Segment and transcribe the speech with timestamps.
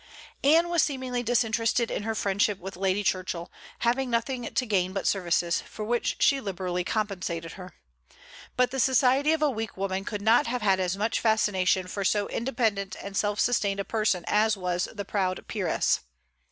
[0.43, 3.51] Anne was seemingly disinterested in her friendship with Lady Churchill,
[3.81, 7.75] having nothing to gain but services, for which she liberally compensated her.
[8.57, 12.27] But the society of a weak woman could not have had much fascination for so
[12.29, 15.99] independent and self sustained a person as was the proud peeress.